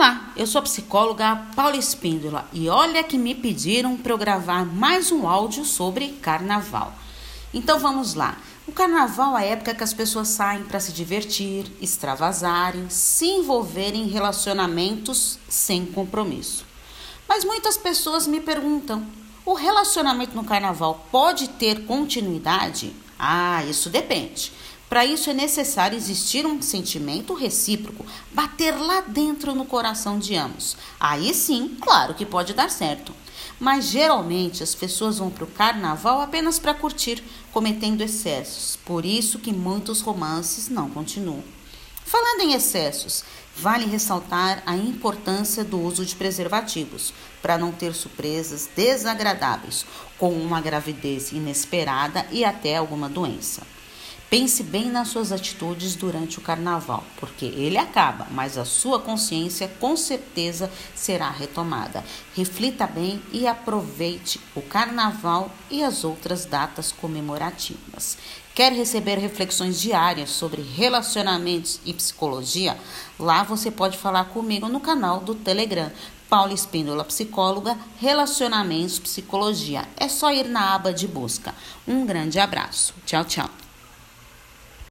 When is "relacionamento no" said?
19.52-20.44